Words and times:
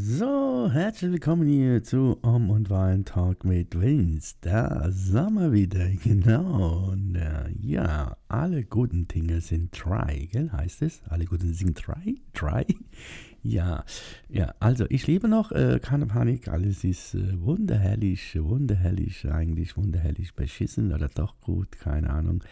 So, 0.00 0.70
herzlich 0.72 1.10
willkommen 1.10 1.48
hier 1.48 1.82
zu 1.82 2.18
Om 2.22 2.50
und 2.50 2.70
Wein 2.70 3.04
Talk 3.04 3.44
mit 3.44 3.80
Vince. 3.80 4.36
Da 4.42 4.86
sind 4.92 5.34
wir 5.34 5.52
wieder, 5.52 5.88
genau. 6.04 6.90
Und, 6.92 7.16
äh, 7.16 7.50
ja, 7.60 8.16
alle 8.28 8.62
guten 8.62 9.08
Dinge 9.08 9.40
sind 9.40 9.70
drei, 9.72 10.28
gell, 10.30 10.52
heißt 10.52 10.82
es? 10.82 11.02
Alle 11.08 11.24
guten 11.24 11.46
Dinge 11.46 11.54
sind 11.54 11.86
drei? 11.86 12.14
Drei? 12.32 12.64
Ja, 13.44 13.84
ja, 14.28 14.52
also 14.58 14.84
ich 14.88 15.06
lebe 15.06 15.28
noch, 15.28 15.52
äh, 15.52 15.78
keine 15.80 16.06
Panik, 16.06 16.48
alles 16.48 16.82
ist 16.82 17.14
äh, 17.14 17.40
wunderherrlich, 17.40 18.36
wunderherrlich, 18.38 19.30
eigentlich 19.30 19.76
wunderherrlich 19.76 20.34
beschissen 20.34 20.92
oder 20.92 21.08
doch 21.08 21.40
gut, 21.40 21.78
keine 21.78 22.10
Ahnung. 22.10 22.42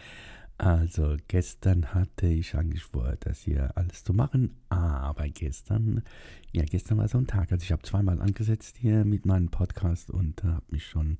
Also 0.57 1.17
gestern 1.27 1.93
hatte 1.93 2.25
ich 2.25 2.55
eigentlich 2.55 2.83
vor, 2.83 3.15
das 3.19 3.41
hier 3.41 3.77
alles 3.77 4.03
zu 4.03 4.13
machen, 4.13 4.55
aber 4.69 5.29
gestern, 5.29 6.01
ja, 6.51 6.63
gestern 6.63 6.97
war 6.97 7.07
so 7.07 7.19
ein 7.19 7.27
Tag, 7.27 7.51
also 7.51 7.61
ich 7.61 7.71
habe 7.71 7.83
zweimal 7.83 8.19
angesetzt 8.19 8.77
hier 8.77 9.05
mit 9.05 9.27
meinem 9.27 9.49
Podcast 9.49 10.09
und 10.09 10.43
habe 10.43 10.65
mich 10.69 10.87
schon 10.87 11.17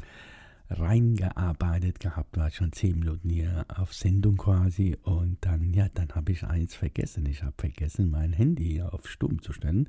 reingearbeitet 0.69 1.99
gehabt, 1.99 2.35
war 2.35 2.49
schon 2.49 2.71
zehn 2.71 2.99
Minuten 2.99 3.29
hier 3.29 3.65
auf 3.69 3.93
Sendung 3.93 4.37
quasi 4.37 4.97
und 5.03 5.37
dann, 5.41 5.71
ja, 5.71 5.87
dann 5.93 6.09
habe 6.09 6.31
ich 6.31 6.43
eins 6.43 6.73
vergessen. 6.75 7.25
Ich 7.27 7.43
habe 7.43 7.53
vergessen, 7.57 8.09
mein 8.09 8.33
Handy 8.33 8.81
auf 8.81 9.07
Stumm 9.07 9.41
zu 9.41 9.53
stellen 9.53 9.87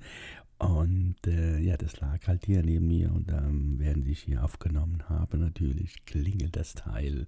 und 0.58 1.16
äh, 1.26 1.58
ja, 1.58 1.76
das 1.76 2.00
lag 2.00 2.26
halt 2.26 2.46
hier 2.46 2.62
neben 2.62 2.88
mir 2.88 3.12
und 3.12 3.30
ähm, 3.30 3.76
während 3.78 4.06
ich 4.08 4.20
hier 4.20 4.44
aufgenommen 4.44 5.04
habe, 5.08 5.38
natürlich 5.38 6.04
klingelt 6.04 6.56
das 6.56 6.74
Teil. 6.74 7.26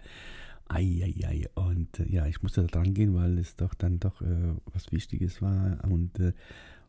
Eieiei. 0.71 1.49
Und 1.55 2.01
äh, 2.01 2.09
ja, 2.09 2.27
ich 2.27 2.43
musste 2.43 2.63
da 2.63 2.69
dran 2.69 2.95
gehen, 2.95 3.15
weil 3.15 3.39
es 3.39 3.57
doch 3.57 3.75
dann 3.75 3.99
doch 3.99 4.23
äh, 4.23 4.55
was 4.73 4.93
Wichtiges 4.93 5.43
war 5.43 5.79
und 5.85 6.19
äh, 6.21 6.33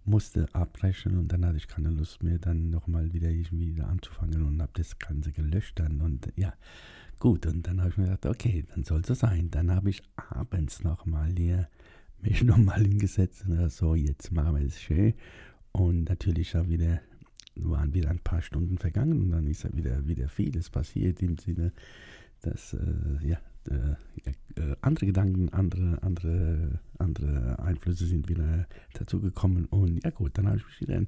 musste 0.05 0.47
abbrechen 0.53 1.17
und 1.17 1.31
dann 1.31 1.45
hatte 1.45 1.57
ich 1.57 1.67
keine 1.67 1.89
Lust 1.89 2.23
mehr, 2.23 2.39
dann 2.39 2.71
nochmal 2.71 3.13
wieder 3.13 3.29
irgendwie 3.29 3.73
da 3.73 3.85
anzufangen 3.85 4.43
und 4.43 4.61
habe 4.61 4.71
das 4.73 4.97
Ganze 4.97 5.31
gelöscht 5.31 5.79
dann 5.79 6.01
und 6.01 6.31
ja, 6.35 6.53
gut. 7.19 7.45
Und 7.45 7.67
dann 7.67 7.79
habe 7.79 7.91
ich 7.91 7.97
mir 7.97 8.05
gedacht, 8.05 8.25
okay, 8.25 8.65
dann 8.73 8.83
soll 8.83 9.01
es 9.07 9.19
sein. 9.19 9.49
Dann 9.51 9.71
habe 9.71 9.89
ich 9.89 10.01
abends 10.15 10.83
nochmal 10.83 11.31
hier 11.37 11.69
mich 12.21 12.43
nochmal 12.43 12.81
hingesetzt 12.81 13.45
und 13.47 13.71
so, 13.71 13.95
jetzt 13.95 14.31
machen 14.31 14.55
wir 14.55 14.65
es 14.65 14.81
schön. 14.81 15.13
Und 15.71 16.09
natürlich 16.09 16.55
auch 16.57 16.67
wieder, 16.67 16.99
waren 17.55 17.93
wieder 17.93 18.09
ein 18.09 18.19
paar 18.19 18.41
Stunden 18.41 18.77
vergangen 18.77 19.21
und 19.21 19.29
dann 19.31 19.47
ist 19.47 19.63
ja 19.63 19.73
wieder, 19.73 20.05
wieder 20.07 20.27
vieles 20.27 20.69
passiert 20.69 21.21
im 21.21 21.37
Sinne, 21.37 21.71
dass, 22.41 22.73
äh, 22.73 23.27
ja, 23.27 23.39
äh, 23.69 23.95
andere 24.81 25.05
Gedanken, 25.05 25.49
andere, 25.49 26.01
andere, 26.01 26.79
andere 26.97 27.59
Einflüsse 27.59 28.05
sind 28.05 28.29
wieder 28.29 28.67
dazugekommen. 28.93 29.65
Und 29.65 30.03
ja 30.03 30.09
gut, 30.09 30.37
dann 30.37 30.47
habe 30.47 30.57
ich 30.57 30.65
mich 30.65 30.81
wieder 30.81 31.01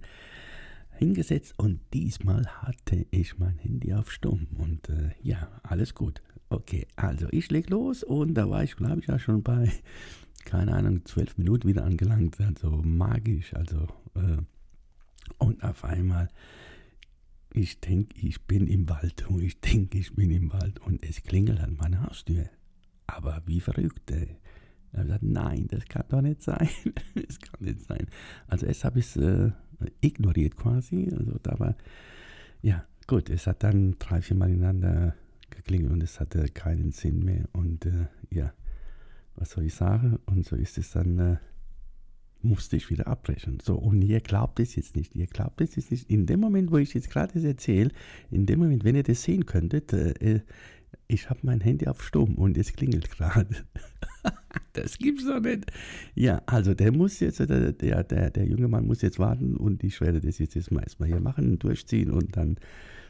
hingesetzt 0.91 1.55
und 1.57 1.79
diesmal 1.93 2.45
hatte 2.45 3.05
ich 3.11 3.37
mein 3.37 3.57
Handy 3.57 3.93
auf 3.93 4.11
Stumm. 4.11 4.47
Und 4.57 4.89
äh, 4.89 5.11
ja, 5.21 5.49
alles 5.63 5.93
gut. 5.93 6.21
Okay, 6.49 6.87
also 6.95 7.27
ich 7.31 7.49
leg 7.49 7.69
los 7.69 8.03
und 8.03 8.35
da 8.35 8.49
war 8.49 8.63
ich, 8.63 8.75
glaube 8.75 8.99
ich, 8.99 9.07
ja 9.07 9.17
schon 9.17 9.41
bei, 9.41 9.71
keine 10.45 10.73
Ahnung, 10.73 11.03
zwölf 11.05 11.37
Minuten 11.37 11.67
wieder 11.67 11.83
angelangt. 11.83 12.39
Also 12.39 12.69
magisch, 12.69 13.53
also 13.53 13.87
äh, 14.15 14.37
und 15.39 15.63
auf 15.63 15.83
einmal 15.83 16.29
ich 17.53 17.79
denke, 17.79 18.19
ich 18.19 18.41
bin 18.45 18.67
im 18.67 18.89
Wald 18.89 19.27
und 19.27 19.41
ich 19.43 19.59
denke, 19.61 19.97
ich 19.97 20.13
bin 20.15 20.31
im 20.31 20.51
Wald 20.51 20.79
und 20.79 21.03
es 21.03 21.23
klingelt 21.23 21.59
an 21.59 21.75
meiner 21.75 22.03
Haustür. 22.03 22.49
Aber 23.07 23.41
wie 23.45 23.59
verrückt. 23.59 24.11
Ey. 24.11 24.37
Ich 24.91 24.97
habe 24.97 25.05
gesagt, 25.05 25.23
nein, 25.23 25.67
das 25.69 25.85
kann 25.85 26.05
doch 26.09 26.21
nicht 26.21 26.41
sein. 26.41 26.69
das 27.15 27.39
kann 27.39 27.65
nicht 27.65 27.81
sein. 27.81 28.07
Also 28.47 28.65
erst 28.65 28.83
habe 28.83 28.99
ich 28.99 29.05
es 29.05 29.17
äh, 29.17 29.51
ignoriert 30.01 30.55
quasi. 30.55 31.09
Also 31.11 31.39
da 31.41 31.59
war, 31.59 31.75
ja, 32.61 32.85
gut, 33.07 33.29
es 33.29 33.47
hat 33.47 33.63
dann 33.63 33.95
drei, 33.99 34.21
vier 34.21 34.37
Mal 34.37 34.49
ineinander 34.49 35.15
geklingelt 35.49 35.91
und 35.91 36.03
es 36.03 36.19
hatte 36.19 36.45
keinen 36.45 36.91
Sinn 36.91 37.19
mehr. 37.19 37.47
Und 37.53 37.85
äh, 37.85 38.07
ja, 38.29 38.53
was 39.35 39.51
soll 39.51 39.65
ich 39.65 39.73
sagen? 39.73 40.19
Und 40.25 40.45
so 40.45 40.55
ist 40.55 40.77
es 40.77 40.91
dann 40.91 41.19
äh, 41.19 41.37
musste 42.43 42.75
ich 42.75 42.89
wieder 42.89 43.07
abbrechen. 43.07 43.59
So, 43.63 43.75
und 43.75 44.01
ihr 44.01 44.19
glaubt 44.19 44.59
es 44.59 44.75
jetzt 44.75 44.95
nicht. 44.95 45.15
Ihr 45.15 45.27
glaubt 45.27 45.61
es 45.61 45.75
jetzt 45.75 45.91
nicht. 45.91 46.09
In 46.09 46.25
dem 46.25 46.39
Moment, 46.39 46.71
wo 46.71 46.77
ich 46.77 46.93
jetzt 46.93 47.09
gerade 47.09 47.33
das 47.33 47.43
erzähle, 47.43 47.91
in 48.31 48.45
dem 48.45 48.59
Moment, 48.59 48.83
wenn 48.83 48.95
ihr 48.95 49.03
das 49.03 49.23
sehen 49.23 49.45
könntet, 49.45 49.93
äh, 49.93 50.41
ich 51.07 51.29
habe 51.29 51.39
mein 51.43 51.61
Handy 51.61 51.87
auf 51.87 52.03
Stumm 52.03 52.35
und 52.35 52.57
es 52.57 52.73
klingelt 52.73 53.09
gerade. 53.11 53.55
das 54.73 54.97
gibt's 54.97 55.25
doch 55.25 55.39
nicht. 55.39 55.71
Ja, 56.15 56.41
also 56.45 56.73
der 56.73 56.91
muss 56.91 57.19
jetzt, 57.19 57.39
der, 57.39 57.71
der, 57.71 58.03
der, 58.03 58.29
der 58.29 58.45
junge 58.45 58.67
Mann 58.67 58.87
muss 58.87 59.01
jetzt 59.01 59.19
warten 59.19 59.55
und 59.57 59.83
ich 59.83 59.99
werde 60.01 60.21
das 60.21 60.39
jetzt 60.39 60.55
erstmal 60.55 61.07
hier 61.07 61.19
machen, 61.19 61.59
durchziehen 61.59 62.11
und 62.11 62.35
dann 62.37 62.57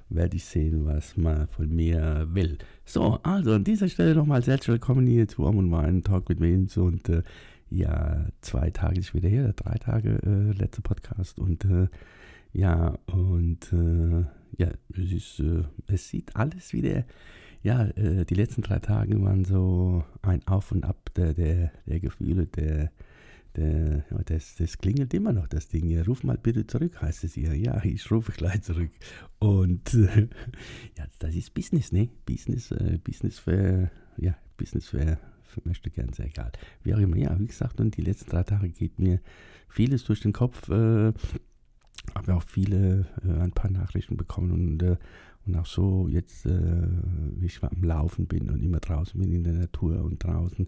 werde 0.10 0.36
ich 0.36 0.46
sehen, 0.46 0.86
was 0.86 1.18
man 1.18 1.48
von 1.48 1.70
mir 1.70 2.28
will. 2.32 2.58
So, 2.86 3.20
also 3.24 3.54
an 3.54 3.64
dieser 3.64 3.90
Stelle 3.90 4.16
nochmal 4.16 4.42
herzlich 4.42 4.68
willkommen 4.68 5.08
hier 5.08 5.28
zu 5.28 5.44
Om 5.44 5.58
und 5.58 5.72
Wein, 5.72 6.04
Talk 6.04 6.30
mit 6.30 6.40
Vince 6.40 6.82
und 6.82 7.10
äh, 7.10 7.24
ja, 7.74 8.28
zwei 8.42 8.70
Tage 8.70 9.00
ist 9.00 9.14
wieder 9.14 9.30
her, 9.30 9.54
drei 9.54 9.76
Tage 9.78 10.20
äh, 10.24 10.52
letzter 10.58 10.82
Podcast 10.82 11.40
und 11.40 11.66
äh, 11.66 11.88
ja, 12.52 13.00
und 13.08 13.74
äh, 13.74 14.26
ja, 14.58 14.70
es, 14.94 15.12
ist, 15.12 15.40
äh, 15.40 15.64
es 15.88 16.08
sieht 16.08 16.36
alles 16.36 16.72
wieder, 16.74 17.04
ja, 17.64 17.86
äh, 17.86 18.26
die 18.26 18.36
letzten 18.36 18.62
drei 18.62 18.80
Tage 18.80 19.20
waren 19.22 19.44
so 19.44 20.04
ein 20.22 20.46
Auf 20.48 20.72
und 20.72 20.84
Ab 20.84 21.10
der, 21.16 21.34
der, 21.34 21.72
der 21.88 22.00
Gefühle, 22.00 22.46
der, 22.46 22.92
der, 23.56 24.06
ja, 24.12 24.18
das, 24.26 24.56
das 24.56 24.78
klingelt 24.78 25.14
immer 25.14 25.34
noch, 25.34 25.48
das 25.48 25.70
Ding. 25.70 25.90
Ja, 25.90 26.04
ruf 26.04 26.24
mal 26.24 26.38
bitte 26.38 26.68
zurück, 26.68 27.02
heißt 27.02 27.24
es 27.24 27.38
ihr. 27.38 27.56
Ja, 27.56 27.82
ich 27.84 28.12
rufe 28.12 28.34
gleich 28.34 28.62
zurück. 28.62 28.92
Und 29.40 29.94
ja, 30.98 31.06
das 31.20 31.34
ist 31.34 31.54
Business, 31.54 31.92
ne? 31.92 32.10
Business, 32.26 32.72
äh, 32.72 33.00
Business 33.04 33.40
für, 33.40 33.90
ja, 34.18 34.36
Business 34.58 34.90
für, 34.90 35.18
möchte 35.64 35.90
gern, 35.90 36.14
sehr 36.14 36.28
egal. 36.28 36.52
Wie 36.84 36.94
auch 36.94 37.00
immer, 37.00 37.18
ja, 37.18 37.38
wie 37.40 37.48
gesagt, 37.48 37.80
und 37.80 37.96
die 37.98 38.02
letzten 38.02 38.30
drei 38.30 38.44
Tage 38.44 38.70
geht 38.70 39.00
mir 39.00 39.20
vieles 39.68 40.04
durch 40.04 40.22
den 40.22 40.34
Kopf. 40.34 40.70
Äh, 40.70 41.14
habe 42.16 42.36
auch 42.36 42.44
viele, 42.44 43.08
äh, 43.26 43.42
ein 43.42 43.52
paar 43.52 43.72
Nachrichten 43.72 44.18
bekommen 44.18 44.52
und, 44.52 44.84
äh, 44.84 44.98
und 45.46 45.56
auch 45.56 45.66
so 45.66 46.08
jetzt, 46.08 46.46
äh, 46.46 46.88
wie 47.38 47.48
ich 47.48 47.62
am 47.64 47.84
Laufen 47.84 48.28
bin 48.28 48.50
und 48.50 48.62
immer 48.62 48.80
draußen 48.80 49.20
bin 49.20 49.32
in 49.32 49.44
der 49.44 49.54
Natur 49.54 50.04
und 50.04 50.24
draußen 50.24 50.68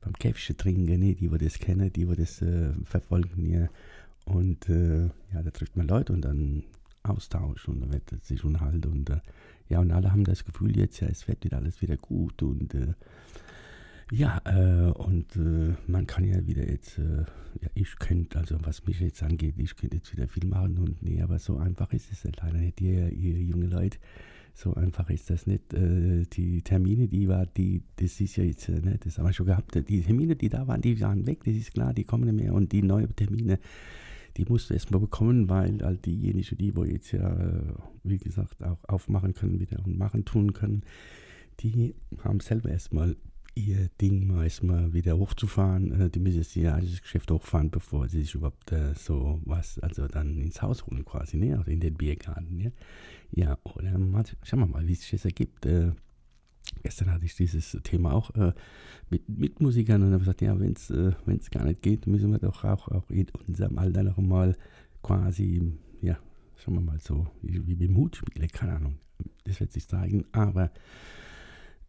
beim 0.00 0.12
Käffchen 0.14 0.56
trinken, 0.56 0.84
ne, 0.84 1.14
die, 1.14 1.30
wir 1.30 1.38
das 1.38 1.58
kennen, 1.58 1.92
die, 1.92 2.08
wir 2.08 2.16
das 2.16 2.42
äh, 2.42 2.72
verfolgen, 2.84 3.46
ja. 3.46 3.68
Und 4.26 4.68
äh, 4.68 5.04
ja, 5.32 5.42
da 5.42 5.50
trifft 5.50 5.76
man 5.76 5.88
Leute 5.88 6.12
und 6.12 6.22
dann 6.22 6.64
Austausch 7.02 7.68
und 7.68 7.80
da 7.80 7.92
wird 7.92 8.24
sich 8.24 8.42
unterhalten 8.44 8.90
und 8.90 9.10
äh, 9.10 9.20
ja, 9.68 9.80
und 9.80 9.90
alle 9.92 10.12
haben 10.12 10.24
das 10.24 10.44
Gefühl 10.44 10.76
jetzt, 10.76 11.00
ja, 11.00 11.08
es 11.08 11.26
wird 11.28 11.44
wieder 11.44 11.58
alles 11.58 11.82
wieder 11.82 11.96
gut 11.96 12.42
und 12.42 12.74
ja, 14.12 14.40
äh, 14.44 14.90
und 14.92 15.36
äh, 15.36 15.74
man 15.86 16.06
kann 16.06 16.24
ja 16.24 16.46
wieder 16.46 16.68
jetzt, 16.68 16.98
äh, 16.98 17.24
ja, 17.60 17.68
ich 17.74 17.98
könnte, 17.98 18.38
also 18.38 18.56
was 18.62 18.84
mich 18.86 19.00
jetzt 19.00 19.22
angeht, 19.22 19.54
ich 19.58 19.76
könnte 19.76 19.96
jetzt 19.96 20.12
wieder 20.12 20.28
viel 20.28 20.46
machen 20.46 20.78
und 20.78 21.02
nee, 21.02 21.22
aber 21.22 21.38
so 21.38 21.56
einfach 21.56 21.92
ist 21.92 22.12
es 22.12 22.24
leider 22.24 22.58
nicht, 22.58 22.80
ihr, 22.80 23.10
ihr 23.10 23.40
junge 23.40 23.66
Leute. 23.66 23.98
So 24.56 24.72
einfach 24.74 25.10
ist 25.10 25.30
das 25.30 25.48
nicht. 25.48 25.74
Äh, 25.74 26.24
die 26.32 26.62
Termine, 26.62 27.08
die 27.08 27.28
war, 27.28 27.44
die, 27.46 27.82
das 27.96 28.20
ist 28.20 28.36
ja 28.36 28.44
jetzt, 28.44 28.68
ne, 28.68 28.98
das 29.02 29.18
haben 29.18 29.26
wir 29.26 29.32
schon 29.32 29.46
gehabt. 29.46 29.74
Die 29.88 30.02
Termine, 30.02 30.36
die 30.36 30.48
da 30.48 30.68
waren, 30.68 30.80
die 30.80 31.00
waren 31.00 31.26
weg, 31.26 31.42
das 31.44 31.54
ist 31.54 31.72
klar, 31.74 31.92
die 31.92 32.04
kommen 32.04 32.24
nicht 32.24 32.44
mehr. 32.44 32.54
Und 32.54 32.70
die 32.70 32.82
neuen 32.82 33.16
Termine, 33.16 33.58
die 34.36 34.44
musst 34.44 34.70
du 34.70 34.74
erstmal 34.74 35.00
bekommen, 35.00 35.48
weil 35.48 35.82
all 35.82 35.96
diejenigen, 35.96 36.56
die 36.56 36.76
wo 36.76 36.84
jetzt 36.84 37.10
ja, 37.10 37.36
wie 38.04 38.18
gesagt, 38.18 38.62
auch 38.62 38.78
aufmachen 38.84 39.34
können 39.34 39.58
wieder 39.58 39.84
und 39.84 39.98
machen 39.98 40.24
tun 40.24 40.52
können, 40.52 40.82
die 41.60 41.96
haben 42.22 42.38
selber 42.38 42.70
erstmal 42.70 43.16
ihr 43.54 43.88
Ding 44.00 44.26
mal 44.26 44.44
erstmal 44.44 44.92
wieder 44.92 45.16
hochzufahren. 45.16 46.00
Äh, 46.00 46.10
die 46.10 46.20
müssen 46.20 46.38
jetzt 46.38 46.54
ja 46.56 46.78
das 46.80 47.02
Geschäft 47.02 47.30
hochfahren, 47.30 47.70
bevor 47.70 48.08
sie 48.08 48.22
sich 48.22 48.34
überhaupt 48.34 48.72
äh, 48.72 48.94
so 48.94 49.40
was, 49.44 49.78
also 49.78 50.06
dann 50.08 50.40
ins 50.40 50.62
Haus 50.62 50.86
holen 50.86 51.04
quasi, 51.04 51.36
ne? 51.36 51.58
Oder 51.58 51.68
in 51.68 51.80
den 51.80 51.94
Biergarten, 51.94 52.58
ja. 52.60 52.70
Ja, 53.32 53.58
oder 53.64 53.98
mal, 53.98 54.24
schauen 54.42 54.60
wir 54.60 54.66
mal, 54.66 54.86
wie 54.86 54.94
sich 54.94 55.10
das 55.10 55.24
ergibt. 55.24 55.66
Äh, 55.66 55.92
gestern 56.82 57.10
hatte 57.10 57.24
ich 57.24 57.34
dieses 57.34 57.76
Thema 57.82 58.12
auch 58.12 58.34
äh, 58.34 58.52
mit 59.10 59.28
Mitmusikern 59.28 60.02
und 60.02 60.12
habe 60.12 60.20
gesagt, 60.20 60.40
ja, 60.40 60.58
wenn 60.58 60.72
es 60.72 60.90
äh, 60.90 61.12
gar 61.50 61.64
nicht 61.64 61.82
geht, 61.82 62.06
müssen 62.06 62.30
wir 62.30 62.38
doch 62.38 62.64
auch, 62.64 62.88
auch 62.88 63.10
in 63.10 63.26
unserem 63.46 63.78
Alter 63.78 64.02
noch 64.02 64.18
mal 64.18 64.56
quasi, 65.02 65.72
ja, 66.00 66.18
schauen 66.56 66.74
wir 66.74 66.80
mal 66.80 67.00
so, 67.00 67.26
wie, 67.42 67.78
wie 67.78 67.88
Mut 67.88 68.16
spielen, 68.16 68.48
keine 68.48 68.76
Ahnung, 68.76 68.98
das 69.44 69.60
wird 69.60 69.72
sich 69.72 69.86
zeigen, 69.86 70.24
aber 70.32 70.70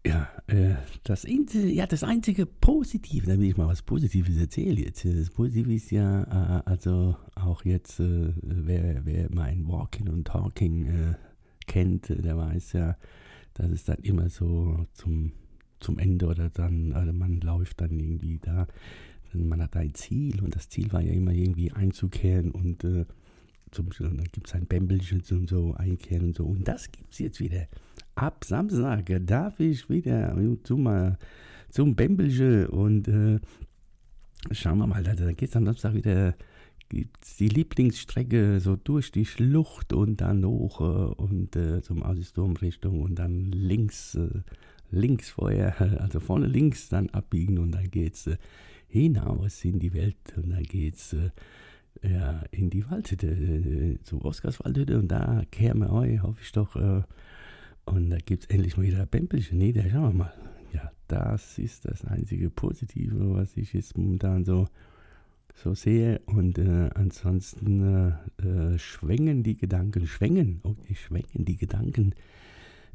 Ja, 0.06 0.30
äh, 0.46 0.76
das, 1.04 1.26
ja, 1.26 1.88
das 1.88 2.04
einzige 2.04 2.46
Positive, 2.46 3.26
da 3.26 3.40
will 3.40 3.50
ich 3.50 3.58
mal 3.58 3.68
was 3.68 3.82
Positives 3.82 4.38
erzählen 4.38 4.78
jetzt. 4.78 5.04
Das 5.04 5.32
Positive 5.32 5.74
ist 5.74 5.90
ja, 5.90 6.60
äh, 6.60 6.62
also 6.66 7.16
auch 7.34 7.66
jetzt, 7.66 8.00
äh, 8.00 8.32
wer, 8.44 9.04
wer 9.06 9.28
mein 9.34 9.68
Walking 9.68 10.10
und 10.10 10.28
Talking 10.28 10.86
äh, 10.86 11.14
kennt, 11.66 12.10
der 12.10 12.38
weiß 12.38 12.74
ja, 12.74 12.98
dass 13.56 13.72
es 13.72 13.86
dann 13.86 13.98
immer 14.00 14.30
so 14.30 14.86
zum, 14.94 15.32
zum 15.80 15.98
Ende 15.98 16.28
oder 16.28 16.50
dann, 16.50 16.94
also 16.94 17.12
man 17.12 17.42
läuft 17.42 17.82
dann 17.82 18.00
irgendwie 18.00 18.38
da, 18.38 18.68
man 19.34 19.62
hat 19.62 19.76
ein 19.76 19.96
Ziel 19.96 20.42
und 20.42 20.56
das 20.56 20.70
Ziel 20.70 20.94
war 20.94 21.02
ja 21.02 21.14
immer 21.14 21.32
irgendwie 21.32 21.72
einzukehren 21.72 22.52
und 22.52 22.84
äh, 22.84 23.06
zum, 23.72 23.90
dann 23.98 24.24
gibt 24.32 24.48
es 24.48 24.54
ein 24.54 24.68
Bämbelchen 24.68 25.24
zum 25.24 25.48
so 25.48 25.74
einkehren 25.74 26.28
und 26.28 26.38
so. 26.38 26.46
Und 26.46 26.68
das 26.68 26.92
gibt 26.92 27.12
es 27.12 27.20
jetzt 27.20 27.40
wieder 27.40 27.68
ab 28.16 28.46
Samstag 28.46 29.12
darf 29.26 29.60
ich 29.60 29.90
wieder 29.90 30.36
zum, 30.64 31.16
zum 31.70 31.96
Bämbelche 31.96 32.70
und 32.70 33.08
äh, 33.08 33.40
schauen 34.52 34.78
wir 34.80 34.88
mal, 34.88 35.04
dann 35.04 35.36
geht 35.36 35.50
es 35.50 35.56
am 35.56 35.66
Samstag 35.66 35.94
wieder, 35.94 36.36
gibt's 36.90 37.38
die 37.38 37.50
Lieblingsstrecke 37.50 38.60
so 38.60 38.76
durch 38.76 39.12
die 39.12 39.26
Schlucht 39.26 39.94
und 39.94 40.22
dann 40.22 40.46
hoch 40.46 40.82
äh, 40.82 41.22
und 41.22 41.56
äh, 41.56 41.82
zum 41.82 42.04
Aussichtsturm-Richtung 42.04 43.02
und 43.02 43.16
dann 43.16 43.52
links, 43.52 44.16
äh, 44.16 44.42
links 44.92 45.30
vorher, 45.30 45.80
also 46.02 46.20
vorne 46.20 46.48
links 46.48 46.90
dann 46.90 47.10
abbiegen 47.10 47.58
und 47.58 47.72
dann 47.72 47.90
geht's 47.90 48.28
äh, 48.28 48.38
hinaus 48.88 49.66
in 49.66 49.80
die 49.80 49.94
Welt 49.94 50.16
und 50.38 50.52
dann 50.52 50.64
geht's 50.64 51.14
äh, 51.14 51.32
ja, 52.04 52.44
in 52.52 52.70
die 52.70 52.90
Waldhütte, 52.90 53.28
äh, 53.28 53.98
zu 54.04 54.24
Oscarswaldhütte 54.24 55.00
und 55.00 55.08
da 55.08 55.44
euch, 55.90 56.22
hoffe 56.22 56.40
ich 56.42 56.52
doch, 56.52 56.76
und 57.96 58.10
da 58.10 58.18
gibt 58.18 58.44
es 58.44 58.50
endlich 58.50 58.76
mal 58.76 58.86
wieder 58.86 59.06
Bämpelchen. 59.06 59.58
Nee, 59.58 59.72
da 59.72 59.82
schauen 59.90 60.04
wir 60.04 60.14
mal. 60.14 60.34
Ja, 60.74 60.92
das 61.08 61.58
ist 61.58 61.86
das 61.86 62.04
einzige 62.04 62.50
Positive, 62.50 63.34
was 63.34 63.56
ich 63.56 63.72
jetzt 63.72 63.98
momentan 63.98 64.44
so, 64.44 64.68
so 65.56 65.74
sehe. 65.74 66.20
Und 66.26 66.58
äh, 66.58 66.90
ansonsten 66.94 68.18
äh, 68.42 68.74
äh, 68.74 68.78
schwenken 68.78 69.44
die 69.44 69.56
Gedanken, 69.56 70.08
schwenken, 70.08 70.60
okay, 70.64 70.94
schwenken 70.96 71.46
die 71.46 71.56
Gedanken. 71.56 72.14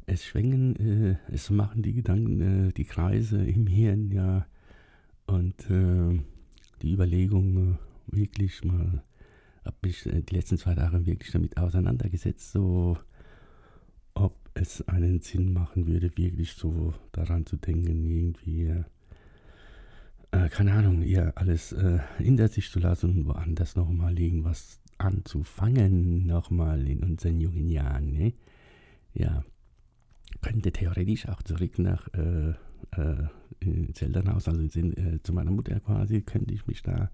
Es 0.05 0.23
schwenken, 0.23 0.75
äh, 0.75 1.15
es 1.33 1.49
machen 1.49 1.81
die 1.81 1.93
Gedanken, 1.93 2.69
äh, 2.69 2.71
die 2.71 2.85
Kreise 2.85 3.43
im 3.43 3.65
Hirn, 3.65 4.11
ja. 4.11 4.45
Und 5.25 5.67
äh, 5.71 6.19
die 6.83 6.93
Überlegung, 6.93 7.79
wirklich 8.05 8.63
mal, 8.63 9.03
habe 9.65 9.77
mich 9.81 10.03
die 10.03 10.35
letzten 10.35 10.57
zwei 10.57 10.75
Tage 10.75 11.05
wirklich 11.07 11.31
damit 11.31 11.57
auseinandergesetzt, 11.57 12.51
so 12.51 12.97
ob 14.13 14.35
es 14.53 14.87
einen 14.87 15.21
Sinn 15.21 15.53
machen 15.53 15.87
würde, 15.87 16.15
wirklich 16.17 16.53
so 16.53 16.93
daran 17.11 17.45
zu 17.45 17.57
denken, 17.57 18.05
irgendwie, 18.05 18.73
äh, 20.31 20.49
keine 20.49 20.73
Ahnung, 20.73 21.01
ihr 21.01 21.33
alles 21.35 21.71
äh, 21.73 21.99
hinter 22.17 22.47
sich 22.47 22.69
zu 22.69 22.79
lassen 22.79 23.11
und 23.11 23.25
woanders 23.27 23.75
nochmal 23.75 24.17
irgendwas 24.19 24.79
anzufangen, 24.97 26.25
nochmal 26.25 26.87
in 26.87 27.03
unseren 27.03 27.39
jungen 27.39 27.69
Jahren. 27.69 28.11
Ne? 28.11 28.33
Ja, 29.13 29.43
könnte 30.41 30.71
theoretisch 30.71 31.27
auch 31.27 31.41
zurück 31.43 31.79
nach 31.79 32.07
äh, 32.13 32.53
äh, 32.97 33.27
ins 33.59 34.01
Elternhaus, 34.01 34.47
also 34.47 34.61
in, 34.61 34.97
äh, 34.97 35.21
zu 35.23 35.33
meiner 35.33 35.51
Mutter 35.51 35.79
quasi, 35.79 36.21
könnte 36.21 36.53
ich 36.53 36.65
mich 36.67 36.81
da 36.81 37.09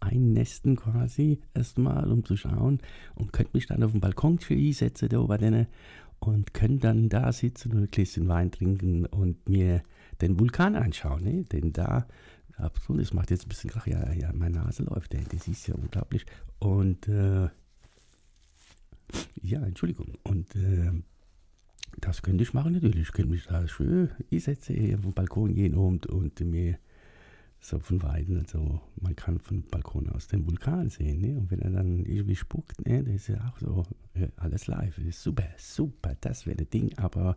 einnästen 0.00 0.76
quasi 0.76 1.40
erstmal, 1.54 2.10
um 2.10 2.24
zu 2.24 2.36
schauen 2.36 2.80
und 3.14 3.32
könnte 3.32 3.52
mich 3.54 3.66
dann 3.66 3.82
auf 3.82 3.92
den 3.92 4.00
Balkon 4.00 4.38
setzen 4.38 5.08
da 5.08 5.20
bei 5.22 5.38
denen 5.38 5.66
und 6.22 6.54
können 6.54 6.78
dann 6.78 7.08
da 7.08 7.32
sitzen 7.32 7.72
und 7.72 7.78
ein 7.78 7.90
Gläschen 7.90 8.28
Wein 8.28 8.50
trinken 8.50 9.06
und 9.06 9.48
mir 9.48 9.82
den 10.20 10.38
Vulkan 10.38 10.76
anschauen. 10.76 11.24
Ne? 11.24 11.44
Denn 11.44 11.72
da, 11.72 12.06
absolut, 12.56 13.02
das 13.02 13.12
macht 13.12 13.30
jetzt 13.30 13.46
ein 13.46 13.48
bisschen 13.48 13.70
Krach, 13.70 13.86
ja, 13.86 14.12
ja, 14.12 14.32
meine 14.32 14.58
Nase 14.58 14.84
läuft, 14.84 15.14
das 15.14 15.48
ist 15.48 15.66
ja 15.66 15.74
unglaublich. 15.74 16.24
Und 16.58 17.08
äh, 17.08 17.48
ja, 19.42 19.60
Entschuldigung. 19.62 20.18
Und 20.22 20.54
äh, 20.54 20.92
das 22.00 22.22
könnte 22.22 22.44
ich 22.44 22.54
machen 22.54 22.72
natürlich. 22.72 23.08
Ich 23.08 23.12
könnte 23.12 23.32
mich 23.32 23.46
da 23.46 23.66
schön 23.66 24.10
hinsetzen, 24.30 24.76
hier 24.76 24.96
auf 24.96 25.02
dem 25.02 25.12
Balkon 25.12 25.54
gehen 25.54 25.74
und, 25.74 26.06
und 26.06 26.40
mir 26.40 26.78
so 27.64 27.78
von 27.78 28.02
Weitem, 28.02 28.38
also 28.38 28.80
man 29.00 29.14
kann 29.14 29.38
vom 29.38 29.62
Balkon 29.62 30.08
aus 30.10 30.26
den 30.26 30.44
Vulkan 30.46 30.88
sehen, 30.90 31.20
ne? 31.20 31.38
Und 31.38 31.50
wenn 31.52 31.60
er 31.60 31.70
dann 31.70 32.04
irgendwie 32.04 32.34
spuckt, 32.34 32.84
ne, 32.84 33.04
das 33.04 33.14
ist 33.14 33.28
ja 33.28 33.48
auch 33.48 33.58
so 33.58 33.84
alles 34.36 34.66
live. 34.66 35.00
Super, 35.12 35.48
super, 35.56 36.16
das 36.20 36.44
wäre 36.44 36.56
das 36.56 36.70
Ding, 36.70 36.92
aber 36.98 37.36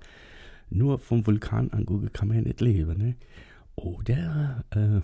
nur 0.72 0.98
vom 0.98 1.26
Vulkan 1.28 1.70
angucken 1.72 2.12
kann 2.12 2.30
man 2.30 2.38
ja 2.38 2.44
nicht 2.44 2.60
leben, 2.60 2.98
ne? 2.98 3.16
Oder 3.76 4.66
äh, 4.72 5.02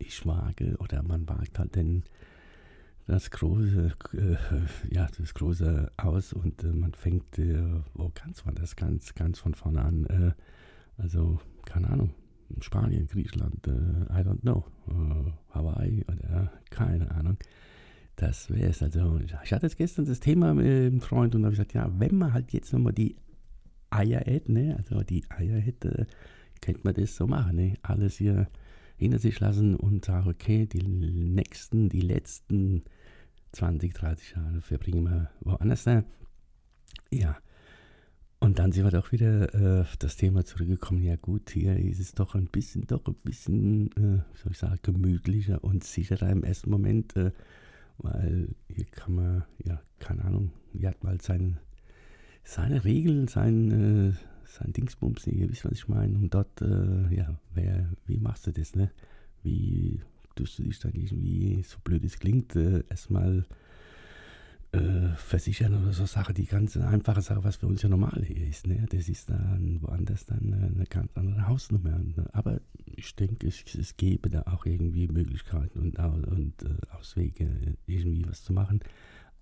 ich 0.00 0.26
wage, 0.26 0.76
oder 0.78 1.04
man 1.04 1.28
wagt 1.28 1.60
halt 1.60 1.76
den, 1.76 2.02
das 3.06 3.30
große, 3.30 3.92
äh, 4.14 4.36
ja, 4.92 5.06
das 5.16 5.32
große 5.34 5.92
aus 5.96 6.32
und 6.32 6.64
äh, 6.64 6.72
man 6.72 6.92
fängt, 6.92 7.38
äh, 7.38 7.62
wo 7.94 8.10
ganz 8.12 8.44
war 8.44 8.52
das 8.52 8.74
ganz, 8.74 9.14
ganz 9.14 9.38
von 9.38 9.54
vorne 9.54 9.82
an, 9.82 10.06
äh, 10.06 10.32
also 10.96 11.38
keine 11.66 11.88
Ahnung, 11.90 12.10
Spanien, 12.60 13.06
Griechenland, 13.06 13.66
äh, 13.66 13.70
I 13.70 14.22
don't 14.24 14.40
know, 14.40 14.64
äh, 14.88 15.32
Hawaii 15.54 16.04
oder 16.04 16.52
keine 16.70 17.10
Ahnung. 17.10 17.36
Das 18.16 18.50
wäre 18.50 18.70
es. 18.70 18.82
Also, 18.82 19.18
ich 19.42 19.52
hatte 19.52 19.66
jetzt 19.66 19.76
gestern 19.76 20.04
das 20.04 20.20
Thema 20.20 20.54
mit 20.54 20.66
einem 20.66 21.00
Freund 21.00 21.34
und 21.34 21.42
habe 21.44 21.52
gesagt, 21.52 21.74
ja, 21.74 21.90
wenn 21.98 22.16
man 22.16 22.32
halt 22.32 22.52
jetzt 22.52 22.72
nochmal 22.72 22.92
die 22.92 23.16
Eier 23.90 24.20
hätte, 24.20 24.52
ne, 24.52 24.76
also 24.76 25.02
die 25.02 25.24
Eier 25.30 25.58
hätte, 25.58 26.06
könnte 26.60 26.80
man 26.84 26.94
das 26.94 27.16
so 27.16 27.26
machen, 27.26 27.56
ne, 27.56 27.74
alles 27.82 28.18
hier 28.18 28.48
hinter 28.96 29.18
sich 29.18 29.40
lassen 29.40 29.74
und 29.74 30.04
sagen, 30.04 30.28
okay, 30.28 30.66
die 30.66 30.82
nächsten, 30.82 31.88
die 31.88 32.00
letzten 32.00 32.84
20, 33.52 33.92
30 33.92 34.36
Jahre 34.36 34.60
verbringen 34.60 35.04
wir 35.04 35.30
woanders. 35.40 35.86
Ne? 35.86 36.04
Ja, 37.12 37.36
und 38.44 38.58
dann 38.58 38.72
sind 38.72 38.84
wir 38.84 38.90
doch 38.90 39.10
wieder 39.10 39.54
äh, 39.54 39.80
auf 39.80 39.96
das 39.96 40.16
Thema 40.16 40.44
zurückgekommen. 40.44 41.02
Ja 41.02 41.16
gut, 41.16 41.50
hier 41.50 41.78
ist 41.78 41.98
es 41.98 42.12
doch 42.12 42.34
ein 42.34 42.46
bisschen, 42.46 42.86
doch 42.86 43.06
ein 43.06 43.14
bisschen, 43.24 43.86
äh, 43.92 44.22
soll 44.34 44.52
ich 44.52 44.58
sagen, 44.58 44.78
gemütlicher 44.82 45.64
und 45.64 45.82
sicherer 45.82 46.28
im 46.28 46.44
ersten 46.44 46.70
Moment, 46.70 47.16
äh, 47.16 47.32
weil 47.96 48.48
hier 48.68 48.84
kann 48.84 49.14
man, 49.14 49.44
ja, 49.64 49.80
keine 49.98 50.24
Ahnung, 50.26 50.50
hier 50.72 50.90
hat 50.90 51.02
mal 51.02 51.18
sein, 51.22 51.58
seine 52.42 52.84
Regeln, 52.84 53.28
sein, 53.28 53.70
äh, 53.70 54.12
sein 54.44 54.74
Dingsbums, 54.74 55.26
ihr 55.26 55.48
wisst, 55.48 55.64
was 55.64 55.72
ich 55.72 55.88
meine. 55.88 56.14
Und 56.18 56.34
dort, 56.34 56.60
äh, 56.60 57.14
ja, 57.14 57.40
wer, 57.54 57.88
wie 58.06 58.18
machst 58.18 58.46
du 58.46 58.52
das, 58.52 58.76
ne? 58.76 58.90
Wie 59.42 60.02
tust 60.36 60.58
du 60.58 60.64
dich 60.64 60.78
dann 60.80 60.92
irgendwie, 60.92 61.62
so 61.62 61.78
blöd 61.82 62.04
es 62.04 62.18
klingt, 62.18 62.54
äh, 62.56 62.84
erstmal 62.90 63.46
äh, 64.74 65.16
versichern 65.16 65.74
oder 65.82 65.92
so 65.92 66.06
Sache, 66.06 66.34
die 66.34 66.46
ganz 66.46 66.76
einfache 66.76 67.20
Sache, 67.20 67.44
was 67.44 67.56
für 67.56 67.66
uns 67.66 67.82
ja 67.82 67.88
normal 67.88 68.22
hier 68.24 68.46
ist. 68.46 68.66
Ne? 68.66 68.86
Das 68.90 69.08
ist 69.08 69.30
dann 69.30 69.78
woanders 69.82 70.26
dann 70.26 70.52
eine 70.52 70.84
ganz 70.86 71.10
andere 71.16 71.46
Hausnummer. 71.48 71.98
Ne? 71.98 72.26
Aber 72.32 72.60
ich 72.84 73.14
denke, 73.16 73.46
es, 73.46 73.62
es 73.74 73.96
gäbe 73.96 74.30
da 74.30 74.42
auch 74.42 74.66
irgendwie 74.66 75.08
Möglichkeiten 75.08 75.78
und, 75.78 75.98
und 75.98 76.62
äh, 76.62 76.96
Auswege, 76.96 77.76
irgendwie 77.86 78.26
was 78.28 78.42
zu 78.42 78.52
machen. 78.52 78.80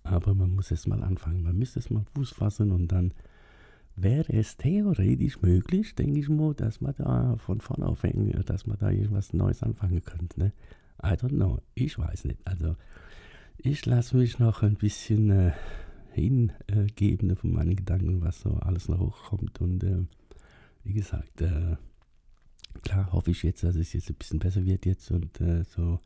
Aber 0.05 0.35
man 0.35 0.51
muss 0.51 0.71
erst 0.71 0.89
mal 0.89 1.03
anfangen. 1.03 1.43
Man 1.43 1.57
müsste 1.59 1.79
es 1.79 1.91
mal 1.91 2.05
Fuß 2.15 2.31
fassen 2.31 2.73
und 2.73 2.89
dann 2.89 3.15
wäre 3.95 4.33
es 4.33 4.57
theoretisch 4.57 5.41
möglich, 5.43 5.95
denke 5.95 6.19
ich 6.21 6.29
mal, 6.29 6.55
dass 6.55 6.81
man 6.81 6.95
da 6.97 7.37
von 7.37 7.61
vorne 7.61 7.87
aufhängen, 7.87 8.33
dass 8.47 8.67
man 8.67 8.79
da 8.79 8.91
irgendwas 8.91 9.33
Neues 9.33 9.63
anfangen 9.63 10.03
könnte. 10.03 10.41
Ne? 10.41 10.53
I 11.03 11.15
don't 11.15 11.37
know. 11.37 11.61
Ich 11.75 11.99
weiß 11.99 12.25
nicht. 12.25 12.41
Also 12.47 12.77
ich 13.59 13.87
lasse 13.87 14.17
mich 14.17 14.39
noch 14.39 14.63
ein 14.63 14.75
bisschen 14.75 15.31
äh, 15.31 15.53
hingeben 16.13 17.31
äh, 17.31 17.37
von 17.37 17.53
meinen 17.53 17.77
Gedanken, 17.77 18.23
was 18.23 18.41
so 18.41 18.55
alles 18.55 18.89
noch 18.89 19.01
hochkommt. 19.01 19.61
Und 19.61 19.85
äh, 19.85 20.05
wie 20.85 20.95
gesagt, 20.95 21.41
äh, 21.41 21.77
klar 22.83 23.13
hoffe 23.13 23.31
ich 23.31 23.43
jetzt, 23.43 23.63
dass 23.63 23.77
es 23.77 23.93
jetzt 23.93 24.11
ein 24.11 24.17
bisschen 24.17 24.39
besser 24.39 24.65
wird 24.65 24.87
jetzt 24.87 25.11
und 25.11 25.41
äh, 25.41 25.65
so 25.65 25.99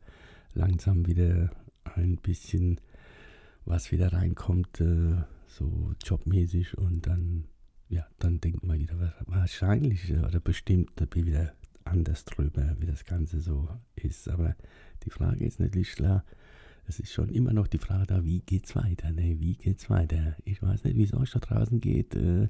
langsam 0.53 1.07
wieder 1.07 1.49
ein 1.95 2.17
bisschen 2.17 2.79
was 3.65 3.91
wieder 3.91 4.13
reinkommt, 4.13 4.79
äh, 4.81 5.15
so 5.47 5.93
jobmäßig 6.03 6.77
und 6.77 7.07
dann, 7.07 7.45
ja, 7.89 8.05
dann 8.19 8.39
denkt 8.39 8.63
man 8.63 8.79
wieder 8.79 9.13
wahrscheinlich 9.25 10.13
oder 10.13 10.39
bestimmt 10.39 10.91
wieder 11.13 11.53
anders 11.83 12.25
drüber, 12.25 12.75
wie 12.79 12.85
das 12.85 13.05
Ganze 13.05 13.39
so 13.39 13.67
ist. 13.95 14.29
Aber 14.29 14.55
die 15.03 15.09
Frage 15.09 15.45
ist 15.45 15.59
natürlich 15.59 15.93
klar, 15.93 16.23
es 16.87 16.99
ist 16.99 17.11
schon 17.11 17.29
immer 17.29 17.53
noch 17.53 17.67
die 17.67 17.77
Frage 17.77 18.05
da, 18.07 18.23
wie 18.23 18.39
geht's 18.39 18.75
weiter? 18.75 19.11
Ne? 19.11 19.39
Wie 19.39 19.55
geht's 19.55 19.89
weiter? 19.89 20.35
Ich 20.45 20.61
weiß 20.61 20.83
nicht, 20.83 20.97
wie 20.97 21.03
es 21.03 21.13
euch 21.13 21.31
da 21.31 21.39
draußen 21.39 21.79
geht. 21.79 22.15
Äh, 22.15 22.47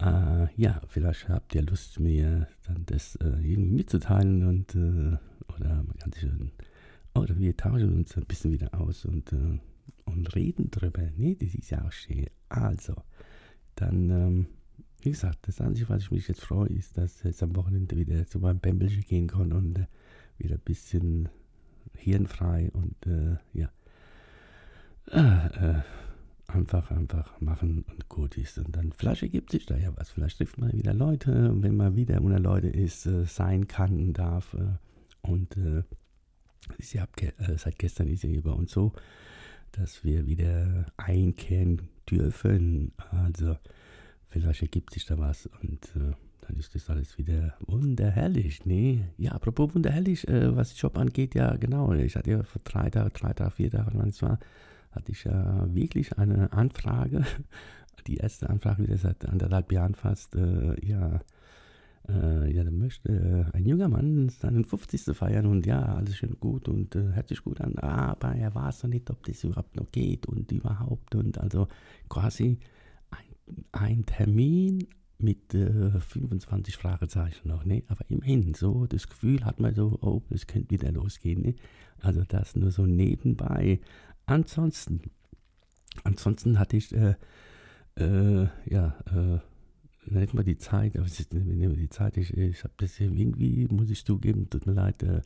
äh, 0.00 0.48
ja, 0.56 0.80
vielleicht 0.88 1.28
habt 1.28 1.54
ihr 1.54 1.62
Lust, 1.62 2.00
mir 2.00 2.48
dann 2.66 2.84
das 2.86 3.16
äh, 3.16 3.26
irgendwie 3.26 3.76
mitzuteilen 3.76 4.46
und 4.46 4.74
äh, 4.74 5.16
oder 5.54 5.84
man 5.84 5.96
kann 5.98 6.12
sich 6.12 6.28
oder 7.14 7.38
wir 7.38 7.56
tauschen 7.56 7.94
uns 7.94 8.16
ein 8.16 8.26
bisschen 8.26 8.52
wieder 8.52 8.74
aus 8.78 9.04
und, 9.04 9.32
äh, 9.32 9.58
und 10.04 10.34
reden 10.34 10.70
drüber. 10.70 11.02
Ne, 11.16 11.36
das 11.36 11.54
ist 11.54 11.70
ja 11.70 11.84
auch 11.84 11.92
schön. 11.92 12.26
Also, 12.48 12.94
dann 13.74 14.10
ähm, 14.10 14.46
wie 15.00 15.10
gesagt, 15.10 15.46
das 15.46 15.60
Einzige, 15.60 15.88
was 15.88 16.02
ich 16.02 16.10
mich 16.10 16.28
jetzt 16.28 16.42
freue, 16.42 16.68
ist, 16.68 16.96
dass 16.98 17.18
ich 17.18 17.24
jetzt 17.24 17.42
am 17.42 17.54
Wochenende 17.56 17.96
wieder 17.96 18.26
zu 18.26 18.38
meinem 18.38 18.58
Bämbelchen 18.58 19.02
gehen 19.02 19.28
kann 19.28 19.52
und 19.52 19.78
äh, 19.78 19.86
wieder 20.38 20.56
ein 20.56 20.64
bisschen 20.64 21.28
hirnfrei 21.96 22.70
und 22.72 23.06
äh, 23.06 23.36
ja, 23.52 23.70
äh, 25.10 25.80
einfach, 26.46 26.90
einfach 26.90 27.40
machen 27.40 27.84
und 27.88 28.08
gut 28.08 28.36
ist. 28.36 28.58
Und 28.58 28.76
dann 28.76 28.92
vielleicht 28.92 29.22
ergibt 29.22 29.50
sich 29.50 29.66
da 29.66 29.76
ja 29.76 29.92
was. 29.96 30.10
Vielleicht 30.10 30.38
trifft 30.38 30.58
man 30.58 30.72
wieder 30.72 30.94
Leute, 30.94 31.54
wenn 31.62 31.76
man 31.76 31.96
wieder 31.96 32.20
unter 32.20 32.40
Leute 32.40 32.68
ist, 32.68 33.06
äh, 33.06 33.24
sein 33.24 33.68
kann, 33.68 34.12
darf. 34.12 34.54
Äh, 34.54 34.78
und 35.22 35.56
äh, 35.56 35.82
ja, 36.92 37.06
äh, 37.20 37.56
seit 37.56 37.78
gestern 37.78 38.08
ist 38.08 38.22
ja 38.22 38.40
bei 38.40 38.50
uns 38.50 38.72
so, 38.72 38.92
dass 39.72 40.04
wir 40.04 40.26
wieder 40.26 40.86
einkehren 40.96 41.88
dürfen. 42.08 42.92
Also 43.10 43.56
vielleicht 44.28 44.62
ergibt 44.62 44.92
sich 44.94 45.06
da 45.06 45.18
was 45.18 45.46
und 45.46 45.84
äh, 45.96 46.14
dann 46.46 46.56
ist 46.58 46.74
das 46.74 46.88
alles 46.90 47.18
wieder 47.18 47.54
wunderherrlich, 47.66 48.64
ne? 48.64 49.08
Ja, 49.18 49.32
apropos 49.32 49.74
wunderherrlich, 49.74 50.26
äh, 50.28 50.54
was 50.54 50.80
Job 50.80 50.96
angeht, 50.96 51.34
ja 51.34 51.56
genau, 51.56 51.92
ich 51.92 52.16
hatte 52.16 52.30
ja 52.30 52.42
vor 52.42 52.60
drei 52.64 52.88
Tagen, 52.90 53.10
drei 53.12 53.32
Tagen, 53.32 53.50
vier 53.50 53.70
Tagen, 53.70 54.12
war, 54.20 54.38
hatte 54.92 55.12
ich 55.12 55.24
ja 55.24 55.66
wirklich 55.74 56.16
eine 56.18 56.52
Anfrage, 56.52 57.24
die 58.06 58.18
erste 58.18 58.48
Anfrage 58.48 58.84
wieder 58.84 58.96
seit 58.96 59.26
anderthalb 59.28 59.72
Jahren 59.72 59.94
fast, 59.94 60.36
äh, 60.36 60.86
ja, 60.86 61.20
äh, 62.08 62.52
ja, 62.52 62.62
da 62.62 62.70
möchte 62.70 63.48
äh, 63.52 63.56
ein 63.56 63.66
junger 63.66 63.88
Mann 63.88 64.28
seinen 64.28 64.64
50. 64.64 65.16
feiern 65.16 65.46
und 65.46 65.66
ja, 65.66 65.96
alles 65.96 66.16
schön 66.16 66.36
gut 66.38 66.68
und 66.68 66.94
äh, 66.94 67.14
hört 67.14 67.28
sich 67.28 67.42
gut 67.42 67.60
an, 67.60 67.76
aber 67.78 68.36
er 68.36 68.54
weiß 68.54 68.84
noch 68.84 68.90
nicht, 68.90 69.10
ob 69.10 69.24
das 69.24 69.42
überhaupt 69.42 69.74
noch 69.74 69.90
geht 69.90 70.26
und 70.26 70.52
überhaupt 70.52 71.16
und 71.16 71.38
also 71.38 71.66
quasi 72.08 72.60
ein 73.72 74.04
Termin 74.06 74.86
mit 75.18 75.54
äh, 75.54 75.98
25 75.98 76.76
Fragezeichen 76.76 77.48
noch, 77.48 77.64
ne? 77.64 77.82
Aber 77.88 78.04
immerhin, 78.08 78.54
so 78.54 78.86
das 78.86 79.08
Gefühl 79.08 79.44
hat 79.44 79.60
man 79.60 79.74
so, 79.74 79.98
oh, 80.00 80.22
das 80.30 80.46
könnte 80.46 80.70
wieder 80.70 80.92
losgehen, 80.92 81.42
ne? 81.42 81.54
Also 82.00 82.22
das 82.24 82.56
nur 82.56 82.70
so 82.70 82.86
nebenbei. 82.86 83.80
Ansonsten, 84.26 85.00
ansonsten 86.04 86.58
hatte 86.58 86.76
ich, 86.76 86.92
äh, 86.94 87.14
äh, 87.96 88.48
ja, 88.66 88.96
äh, 89.06 89.38
nicht 90.08 90.34
mal 90.34 90.44
die 90.44 90.58
Zeit, 90.58 90.96
aber 90.96 91.06
es 91.06 91.18
ist 91.18 91.32
nicht 91.32 91.46
mehr 91.46 91.68
die 91.70 91.88
Zeit. 91.88 92.16
Ich, 92.16 92.36
ich 92.36 92.62
habe 92.62 92.74
das 92.76 93.00
irgendwie, 93.00 93.66
muss 93.68 93.90
ich 93.90 94.04
zugeben, 94.04 94.48
tut 94.50 94.66
mir 94.66 94.74
leid, 94.74 95.02
äh, 95.02 95.22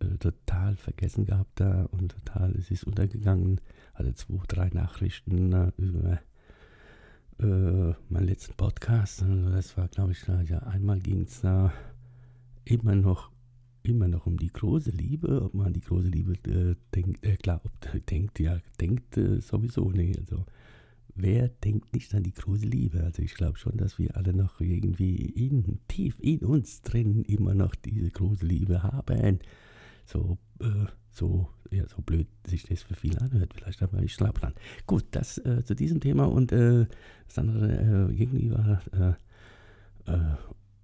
äh, 0.00 0.18
total 0.18 0.76
vergessen 0.76 1.24
gehabt 1.24 1.60
da 1.60 1.84
und 1.92 2.12
total, 2.12 2.52
es 2.56 2.70
ist 2.70 2.84
untergegangen. 2.84 3.60
Hatte 3.94 4.14
zwei, 4.14 4.42
drei 4.48 4.68
Nachrichten 4.68 5.52
äh, 5.52 5.72
über 5.76 6.20
äh, 7.38 7.94
meinen 8.08 8.26
letzten 8.26 8.54
Podcast. 8.54 9.24
Das 9.52 9.76
war, 9.76 9.88
glaube 9.88 10.12
ich, 10.12 10.26
ja, 10.26 10.58
einmal 10.60 10.98
ging 11.00 11.22
es 11.22 11.40
da 11.40 11.72
immer 12.64 12.94
noch 12.94 13.30
immer 13.82 14.08
noch 14.08 14.26
um 14.26 14.36
die 14.36 14.52
große 14.52 14.90
Liebe, 14.90 15.42
ob 15.42 15.54
man 15.54 15.72
die 15.72 15.80
große 15.80 16.08
Liebe 16.08 16.34
äh, 16.48 16.76
denkt, 16.94 17.24
äh, 17.24 17.36
glaubt, 17.36 17.70
denkt, 18.10 18.38
ja, 18.38 18.58
denkt 18.80 19.16
äh, 19.16 19.40
sowieso, 19.40 19.90
nee, 19.90 20.14
also 20.18 20.44
wer 21.14 21.48
denkt 21.48 21.92
nicht 21.94 22.14
an 22.14 22.22
die 22.22 22.32
große 22.32 22.66
Liebe? 22.66 23.02
Also 23.02 23.22
ich 23.22 23.34
glaube 23.34 23.58
schon, 23.58 23.76
dass 23.76 23.98
wir 23.98 24.16
alle 24.16 24.32
noch 24.34 24.60
irgendwie 24.60 25.16
in, 25.16 25.80
tief 25.88 26.18
in 26.20 26.40
uns 26.40 26.82
drin 26.82 27.22
immer 27.24 27.54
noch 27.54 27.74
diese 27.74 28.10
große 28.10 28.46
Liebe 28.46 28.82
haben. 28.82 29.40
So, 30.06 30.38
äh, 30.60 30.86
so, 31.12 31.48
ja, 31.70 31.86
so 31.88 32.02
blöd 32.02 32.26
sich 32.46 32.64
das 32.64 32.82
für 32.82 32.94
viele 32.94 33.20
anhört, 33.20 33.52
vielleicht 33.54 33.82
aber 33.82 34.02
ich 34.02 34.16
glaube 34.16 34.40
dran. 34.40 34.54
Gut, 34.86 35.04
das 35.10 35.38
äh, 35.38 35.64
zu 35.64 35.74
diesem 35.74 36.00
Thema 36.00 36.24
und 36.24 36.52
äh, 36.52 36.86
das 37.28 37.38
andere 37.38 38.08
äh, 38.10 38.14
gegenüber 38.14 38.80
äh, 38.92 40.10
äh, 40.10 40.36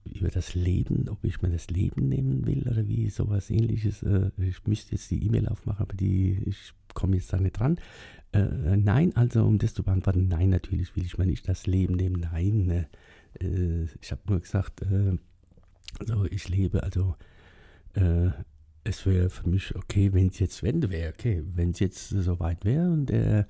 über 0.04 0.28
das 0.28 0.54
Leben, 0.54 1.08
ob 1.08 1.23
ich 1.25 1.42
mir 1.42 1.50
das 1.50 1.68
Leben 1.68 2.08
nehmen 2.08 2.47
will 2.47 2.66
oder 2.66 2.87
wie 2.88 3.11
sowas 3.11 3.50
ähnliches. 3.50 4.02
Äh, 4.02 4.30
ich 4.38 4.66
müsste 4.66 4.92
jetzt 4.92 5.11
die 5.11 5.25
E-Mail 5.25 5.49
aufmachen, 5.49 5.82
aber 5.82 5.94
die, 5.94 6.42
ich 6.47 6.73
komme 6.94 7.16
jetzt 7.16 7.32
da 7.32 7.38
nicht 7.38 7.58
dran. 7.58 7.78
Nein, 8.30 9.16
also 9.16 9.42
um 9.47 9.56
das 9.56 9.73
zu 9.73 9.82
beantworten, 9.82 10.28
nein, 10.28 10.50
natürlich 10.50 10.94
will 10.94 11.04
ich 11.06 11.16
mir 11.16 11.25
nicht 11.25 11.49
das 11.49 11.66
Leben 11.66 11.94
nehmen. 11.94 12.20
Nein, 12.30 12.85
äh, 13.40 13.85
ich 14.02 14.11
habe 14.12 14.20
nur 14.26 14.40
gesagt, 14.40 14.85
also 15.99 16.25
ich 16.26 16.47
lebe, 16.50 16.82
also 16.82 17.16
es 18.88 19.04
wäre 19.04 19.28
für 19.28 19.49
mich 19.49 19.76
okay, 19.76 20.12
wenn 20.14 20.28
es 20.28 20.38
jetzt 20.38 20.62
Wende 20.62 20.88
wäre, 20.90 21.12
okay, 21.12 21.45
wenn 21.54 21.71
es 21.71 21.78
jetzt 21.78 22.09
so 22.09 22.40
weit 22.40 22.64
wäre 22.64 22.90
und 22.90 23.07
der 23.07 23.47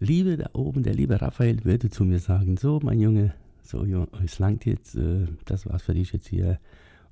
Liebe 0.00 0.36
da 0.36 0.50
oben, 0.54 0.82
der 0.82 0.94
liebe 0.94 1.20
Raphael 1.20 1.64
würde 1.64 1.88
zu 1.88 2.04
mir 2.04 2.18
sagen, 2.18 2.56
so 2.56 2.80
mein 2.82 2.98
Junge, 2.98 3.34
so, 3.62 3.84
es 4.24 4.40
langt 4.40 4.66
jetzt, 4.66 4.96
äh, 4.96 5.26
das 5.44 5.66
war's 5.66 5.82
für 5.82 5.94
dich 5.94 6.12
jetzt 6.12 6.26
hier 6.26 6.58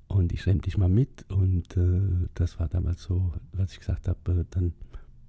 und 0.09 0.33
ich 0.33 0.43
schreib 0.43 0.63
dich 0.63 0.77
mal 0.77 0.89
mit 0.89 1.25
und 1.31 1.77
äh, 1.77 2.27
das 2.35 2.59
war 2.59 2.69
damals 2.69 3.05
so, 3.05 3.33
was 3.53 3.73
ich 3.73 3.79
gesagt 3.79 4.09
habe, 4.09 4.41
äh, 4.41 4.45
dann 4.51 4.73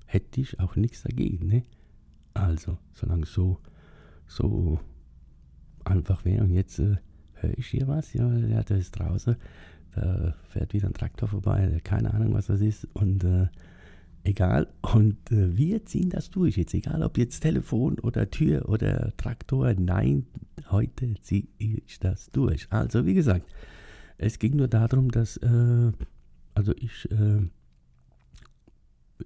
hätte 0.07 0.41
ich 0.41 0.59
auch 0.59 0.75
nichts 0.75 1.03
dagegen, 1.03 1.45
ne? 1.45 1.63
Also, 2.33 2.79
solange 2.93 3.23
es 3.23 3.33
so, 3.33 3.59
so 4.25 4.79
einfach 5.85 6.25
wäre 6.25 6.43
und 6.43 6.53
jetzt 6.53 6.79
äh, 6.79 6.95
höre 7.33 7.57
ich 7.57 7.67
hier 7.67 7.87
was, 7.87 8.13
ja, 8.13 8.27
der 8.27 8.77
ist 8.77 8.91
draußen, 8.97 9.35
da 9.95 10.35
fährt 10.49 10.73
wieder 10.73 10.87
ein 10.87 10.93
Traktor 10.93 11.27
vorbei, 11.27 11.79
keine 11.83 12.13
Ahnung, 12.13 12.33
was 12.33 12.47
das 12.47 12.61
ist 12.61 12.87
und 12.93 13.23
äh, 13.23 13.47
egal. 14.23 14.67
Und 14.81 15.31
äh, 15.31 15.55
wir 15.57 15.85
ziehen 15.85 16.09
das 16.09 16.29
durch. 16.29 16.57
Jetzt 16.57 16.73
egal, 16.73 17.03
ob 17.03 17.17
jetzt 17.17 17.41
Telefon 17.41 17.99
oder 17.99 18.29
Tür 18.29 18.69
oder 18.69 19.15
Traktor. 19.17 19.73
Nein, 19.73 20.25
heute 20.69 21.15
ziehe 21.21 21.47
ich 21.57 21.99
das 21.99 22.31
durch. 22.31 22.67
Also, 22.71 23.05
wie 23.05 23.13
gesagt, 23.13 23.45
es 24.17 24.39
ging 24.39 24.55
nur 24.55 24.67
darum, 24.67 25.11
dass, 25.11 25.37
äh, 25.37 25.91
also 26.53 26.73
ich, 26.77 27.09
äh, 27.11 27.41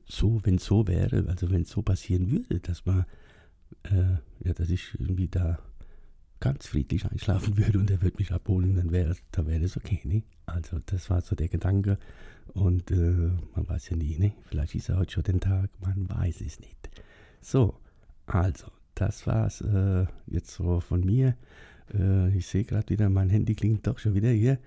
so, 0.08 0.40
wenn 0.44 0.56
es 0.56 0.66
so 0.66 0.88
wäre, 0.88 1.26
also 1.28 1.50
wenn 1.52 1.64
es 1.64 1.70
so 1.70 1.82
passieren 1.82 2.32
würde, 2.32 2.60
dass 2.60 2.86
man, 2.86 3.06
äh, 3.84 4.18
ja, 4.44 4.54
dass 4.54 4.70
ich 4.70 4.98
irgendwie 5.00 5.28
da 5.28 5.60
ganz 6.39 6.68
friedlich 6.68 7.06
einschlafen 7.06 7.58
würde 7.58 7.80
und 7.80 7.89
er 7.89 8.01
würde 8.01 8.18
mich 8.18 8.32
abholen, 8.32 8.75
dann 8.75 8.92
wäre 8.92 9.15
dann 9.32 9.48
wär 9.48 9.60
das 9.60 9.77
okay, 9.77 10.01
ne? 10.04 10.24
Also 10.46 10.80
das 10.86 11.10
war 11.10 11.22
so 11.22 11.36
der 11.36 11.48
Gedanke 11.48 11.98
und 12.54 12.92
äh, 12.92 13.32
man 13.56 13.68
weiß 13.68 13.89
ja 13.89 13.98
nie, 13.98 14.18
ne? 14.18 14.34
Vielleicht 14.46 14.75
ist 14.75 14.89
er 14.89 14.98
heute 14.98 15.13
schon 15.13 15.24
den 15.24 15.39
Tag, 15.39 15.70
man 15.82 16.10
weiß 16.10 16.42
es 16.42 16.60
nicht. 16.60 16.89
So, 17.42 17.75
also, 18.27 18.68
das 18.96 19.27
war's 19.27 19.62
äh, 19.62 20.06
jetzt 20.27 20.51
so 20.51 20.80
von 20.80 21.01
mir. 21.01 21.36
Äh, 21.94 22.36
ich 22.36 22.48
sehe 22.48 22.63
gerade 22.63 22.89
wieder, 22.89 23.10
mein 23.10 23.30
Handy 23.30 23.56
klingt 23.56 23.86
doch 23.88 24.00
schon 24.00 24.13
wieder 24.13 24.30
hier. 24.30 24.58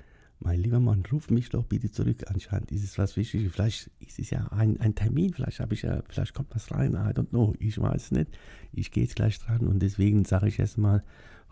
Mein 0.40 0.60
lieber 0.60 0.78
Mann, 0.78 1.02
ruf 1.10 1.30
mich 1.30 1.48
doch 1.50 1.64
bitte 1.64 1.90
zurück. 1.90 2.24
Anscheinend 2.28 2.70
ist 2.70 2.84
es 2.84 2.96
was 2.96 3.16
Wichtiges. 3.16 3.52
Vielleicht 3.52 3.90
ist 3.98 4.18
es 4.18 4.30
ja 4.30 4.46
ein, 4.52 4.80
ein 4.80 4.94
Termin. 4.94 5.32
Vielleicht 5.32 5.58
habe 5.58 5.74
ich 5.74 5.82
ja, 5.82 6.02
vielleicht 6.08 6.32
kommt 6.32 6.54
was 6.54 6.70
rein. 6.70 6.92
I 6.92 7.12
don't 7.12 7.30
know. 7.30 7.54
Ich 7.58 7.80
weiß 7.80 8.12
nicht. 8.12 8.30
Ich 8.72 8.92
gehe 8.92 9.02
jetzt 9.02 9.16
gleich 9.16 9.38
dran 9.40 9.66
und 9.66 9.80
deswegen 9.80 10.24
sage 10.24 10.48
ich 10.48 10.58
erstmal, 10.58 11.02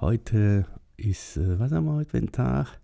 heute 0.01 0.67
ist, 0.97 1.37
äh, 1.37 1.59
was 1.59 1.73
haben 1.73 1.87
wir 1.87 1.95
heute 1.95 2.11
für 2.11 2.19
einen 2.19 2.33
Tag? 2.33 2.81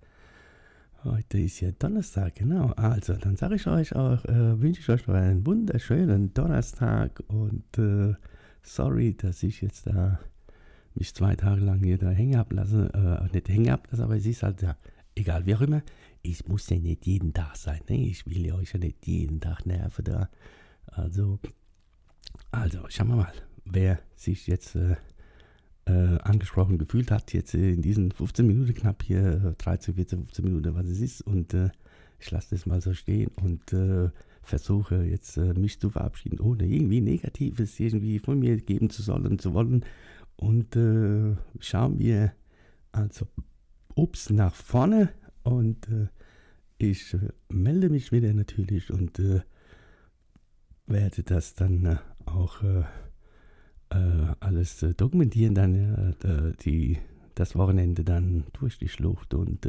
Heute 1.04 1.38
ist 1.38 1.61
ja 1.61 1.71
Donnerstag, 1.73 2.37
genau. 2.37 2.73
Also, 2.76 3.14
dann 3.14 3.37
sage 3.37 3.56
ich 3.56 3.66
euch 3.66 3.94
auch, 3.97 4.25
äh, 4.25 4.61
wünsche 4.61 4.80
ich 4.80 4.88
euch 4.88 5.09
einen 5.09 5.44
wunderschönen 5.44 6.32
Donnerstag 6.32 7.23
und 7.26 7.76
äh, 7.78 8.14
sorry, 8.62 9.14
dass 9.14 9.42
ich 9.42 9.62
jetzt 9.62 9.88
da 9.88 10.21
mich 10.94 11.14
zwei 11.14 11.35
Tage 11.35 11.61
lang 11.61 11.82
hier 11.82 11.99
da 11.99 12.11
hängen 12.11 12.37
ablasse, 12.37 12.90
äh, 12.94 13.32
nicht 13.32 13.49
hängen 13.49 13.71
ablasse, 13.71 14.04
aber 14.04 14.16
es 14.16 14.26
ist 14.26 14.42
halt 14.42 14.62
ja 14.62 14.76
egal 15.14 15.47
wie 15.47 15.54
auch 15.54 15.61
immer, 15.61 15.83
ich 16.23 16.47
muss 16.47 16.69
ja 16.71 16.78
nicht 16.78 17.07
jeden 17.07 17.33
Tag 17.33 17.57
sein. 17.57 17.81
Ne? 17.88 18.07
Ich 18.09 18.26
will 18.26 18.47
ja 18.47 18.54
euch 18.54 18.73
ja 18.73 18.78
nicht 18.78 19.07
jeden 19.07 19.40
Tag 19.40 19.66
nerven 19.66 20.04
da. 20.04 20.28
Also, 20.87 21.38
also 22.50 22.85
schauen 22.88 23.09
wir 23.09 23.16
mal, 23.16 23.33
wer 23.64 24.00
sich 24.14 24.47
jetzt 24.47 24.76
äh, 24.76 24.97
äh, 25.87 26.19
angesprochen 26.23 26.78
gefühlt 26.78 27.11
hat, 27.11 27.33
jetzt 27.33 27.54
in 27.54 27.83
diesen 27.83 28.12
15 28.12 28.47
Minuten 28.47 28.75
knapp 28.75 29.02
hier, 29.02 29.54
13, 29.59 29.95
14, 29.95 30.19
15 30.26 30.45
Minuten, 30.45 30.75
was 30.75 30.87
es 30.87 31.00
ist. 31.00 31.23
Und 31.23 31.54
äh, 31.54 31.71
ich 32.21 32.31
lasse 32.31 32.54
das 32.54 32.66
mal 32.66 32.81
so 32.81 32.95
stehen 32.95 33.31
und 33.42 33.73
äh, 33.73 34.11
versuche 34.42 35.04
jetzt 35.04 35.37
äh, 35.37 35.54
mich 35.54 35.81
zu 35.81 35.90
verabschieden, 35.90 36.40
ohne 36.40 36.66
irgendwie 36.66 37.00
Negatives 37.00 37.78
irgendwie 37.81 38.19
von 38.19 38.38
mir 38.38 38.57
geben 38.59 38.90
zu 38.90 39.02
sollen, 39.02 39.38
zu 39.38 39.54
wollen. 39.54 39.85
Und 40.37 40.76
äh, 40.76 41.37
schauen 41.61 41.99
wir 41.99 42.33
also 42.92 43.26
Ups 43.94 44.30
nach 44.30 44.54
vorne 44.54 45.11
und 45.42 45.88
äh, 45.88 46.08
ich 46.78 47.14
äh, 47.14 47.28
melde 47.49 47.88
mich 47.88 48.12
wieder 48.12 48.32
natürlich 48.32 48.90
und 48.90 49.18
äh, 49.18 49.40
werde 50.87 51.22
das 51.22 51.54
dann 51.54 51.84
äh, 51.87 51.96
auch 52.26 52.62
äh, 52.62 52.84
äh, 53.90 54.34
alles 54.40 54.84
dokumentieren, 54.96 55.54
dann 55.54 56.16
die, 56.64 56.99
das 57.34 57.56
Wochenende 57.56 58.04
dann 58.04 58.44
durch 58.54 58.78
die 58.78 58.88
Schlucht 58.88 59.34
und 59.34 59.68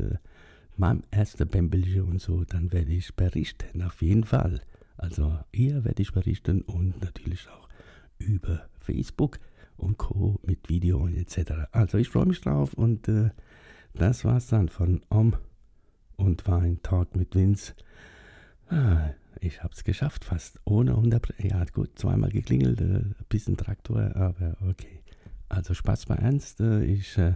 meinem 0.78 1.04
ersten 1.12 1.48
Bämbelchen 1.48 2.04
und 2.04 2.22
so, 2.22 2.46
dann 2.46 2.72
werde 2.72 2.92
ich 2.94 3.14
berichten, 3.16 3.82
auf 3.82 4.02
jeden 4.02 4.24
Fall. 4.24 4.62
Also 4.96 5.38
hier 5.52 5.84
werde 5.84 6.02
ich 6.02 6.14
berichten 6.14 6.62
und 6.62 7.02
natürlich 7.02 7.50
auch 7.50 7.68
über 8.18 8.66
Facebook 8.80 9.40
und 9.76 9.98
Co. 9.98 10.40
mit 10.44 10.70
Video 10.70 11.00
und 11.00 11.16
etc. 11.16 11.68
Also 11.72 11.98
ich 11.98 12.08
freue 12.10 12.28
mich 12.28 12.40
drauf 12.40 12.74
und 12.74 13.10
das 13.94 14.26
war's 14.26 14.48
dann 14.48 14.70
von 14.70 15.02
Om 15.10 15.36
und 16.16 16.48
Wein 16.48 16.80
Talk 16.84 17.16
mit 17.16 17.36
Vince. 17.36 17.74
Ah, 18.70 19.12
ich 19.40 19.64
hab's 19.64 19.84
geschafft, 19.84 20.26
fast 20.26 20.60
ohne 20.66 20.96
Unterbrechung. 20.96 21.50
Ja, 21.50 21.66
gut, 21.66 21.98
zweimal 22.00 22.32
geklingelt, 22.32 22.82
äh, 22.82 22.84
ein 22.84 23.16
bisschen 23.30 23.58
Traktor, 23.58 24.16
aber 24.16 24.58
okay. 24.68 25.02
Also 25.50 25.74
Spaß 25.74 26.08
bei 26.08 26.16
Ernst. 26.16 26.62
Äh, 26.62 26.84
ich 26.86 27.18
äh, 27.18 27.36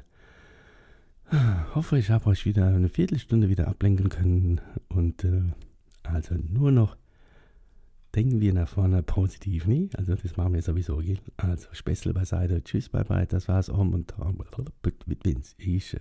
hoffe, 1.75 1.97
ich 1.97 2.09
habe 2.09 2.27
euch 2.27 2.45
wieder 2.45 2.67
eine 2.67 2.89
Viertelstunde 2.89 3.49
wieder 3.49 3.67
ablenken 3.67 4.09
können. 4.09 4.61
Und 4.89 5.23
äh, 5.23 5.43
also 6.03 6.35
nur 6.35 6.71
noch 6.71 6.97
denken 8.15 8.39
wir 8.41 8.53
nach 8.53 8.69
vorne 8.69 9.03
positiv, 9.03 9.67
nie? 9.67 9.89
Also 9.95 10.15
das 10.15 10.37
machen 10.37 10.53
wir 10.53 10.61
sowieso, 10.61 10.97
gell? 10.97 11.19
Also 11.35 11.67
Späßle 11.71 12.13
beiseite, 12.13 12.63
tschüss, 12.63 12.89
bye 12.89 13.03
bye, 13.03 13.27
das 13.27 13.47
war's 13.47 13.69
Om 13.69 13.93
und 13.93 14.13
mit 15.05 15.25
Vince. 15.25 15.53
Ich 15.59 15.93
äh, 15.93 15.99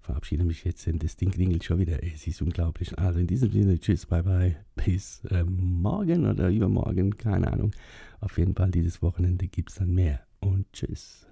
verabschiede 0.00 0.44
mich 0.44 0.64
jetzt, 0.64 0.86
denn 0.86 0.98
das 0.98 1.16
Ding 1.16 1.30
klingelt 1.30 1.64
schon 1.64 1.78
wieder. 1.78 2.02
Es 2.02 2.26
ist 2.26 2.42
unglaublich. 2.42 2.98
Also 2.98 3.20
in 3.20 3.26
diesem 3.26 3.50
Sinne, 3.50 3.78
tschüss, 3.78 4.06
bye 4.06 4.22
bye, 4.22 4.56
bis 4.74 5.24
äh, 5.26 5.44
morgen 5.44 6.26
oder 6.26 6.48
übermorgen, 6.48 7.16
keine 7.16 7.52
Ahnung. 7.52 7.72
Auf 8.20 8.38
jeden 8.38 8.54
Fall 8.54 8.70
dieses 8.70 9.02
Wochenende 9.02 9.48
gibt 9.48 9.70
es 9.70 9.76
dann 9.76 9.94
mehr 9.94 10.20
und 10.40 10.72
tschüss. 10.72 11.29